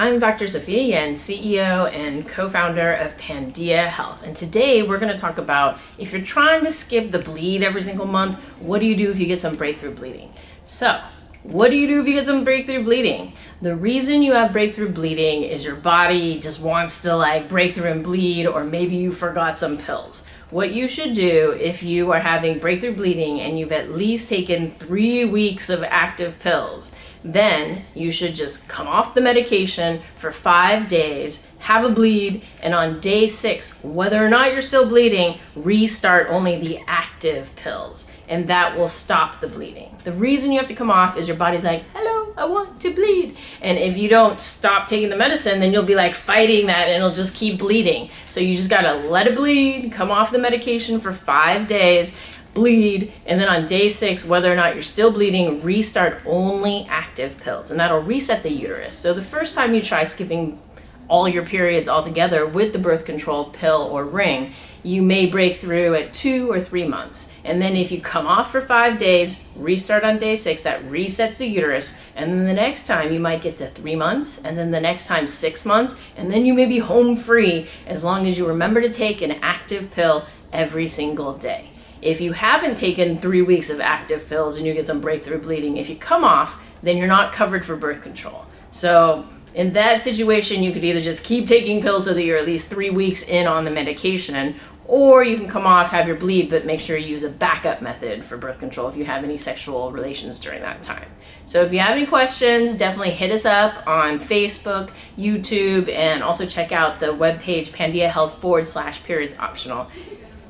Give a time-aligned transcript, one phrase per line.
[0.00, 0.46] I'm Dr.
[0.46, 4.22] Sophia Yen, CEO and co founder of Pandia Health.
[4.22, 7.82] And today we're going to talk about if you're trying to skip the bleed every
[7.82, 10.32] single month, what do you do if you get some breakthrough bleeding?
[10.64, 11.00] So,
[11.42, 13.32] what do you do if you get some breakthrough bleeding?
[13.60, 17.90] The reason you have breakthrough bleeding is your body just wants to like break through
[17.90, 20.24] and bleed, or maybe you forgot some pills.
[20.50, 24.70] What you should do if you are having breakthrough bleeding and you've at least taken
[24.70, 26.92] three weeks of active pills
[27.24, 32.74] then you should just come off the medication for five days, have a bleed, and
[32.74, 38.10] on day six, whether or not you're still bleeding, restart only the active pills.
[38.28, 39.96] And that will stop the bleeding.
[40.04, 42.07] The reason you have to come off is your body's like, hello,
[42.38, 43.36] I want to bleed.
[43.60, 46.96] And if you don't stop taking the medicine, then you'll be like fighting that and
[46.96, 48.10] it'll just keep bleeding.
[48.28, 52.14] So you just gotta let it bleed, come off the medication for five days,
[52.54, 57.36] bleed, and then on day six, whether or not you're still bleeding, restart only active
[57.38, 58.94] pills, and that'll reset the uterus.
[58.96, 60.60] So the first time you try skipping
[61.08, 65.94] all your periods altogether with the birth control pill or ring, you may break through
[65.94, 67.30] at two or three months.
[67.44, 71.38] And then if you come off for five days, restart on day six, that resets
[71.38, 71.98] the uterus.
[72.14, 75.06] And then the next time you might get to three months, and then the next
[75.06, 78.80] time six months, and then you may be home free as long as you remember
[78.80, 81.70] to take an active pill every single day.
[82.00, 85.76] If you haven't taken three weeks of active pills and you get some breakthrough bleeding,
[85.76, 88.44] if you come off, then you're not covered for birth control.
[88.70, 89.26] So,
[89.58, 92.70] in that situation, you could either just keep taking pills so that you're at least
[92.70, 96.64] three weeks in on the medication, or you can come off, have your bleed, but
[96.64, 99.90] make sure you use a backup method for birth control if you have any sexual
[99.90, 101.08] relations during that time.
[101.44, 106.46] So if you have any questions, definitely hit us up on Facebook, YouTube, and also
[106.46, 109.88] check out the webpage Pandia Health forward slash periods optional.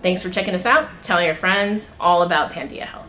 [0.02, 0.90] Thanks for checking us out.
[1.02, 3.07] Tell your friends all about Pandia Health.